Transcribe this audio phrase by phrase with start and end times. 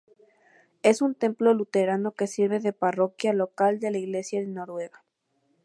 [0.81, 5.03] Es un templo luterano que sirve de parroquia local de la Iglesia de Noruega.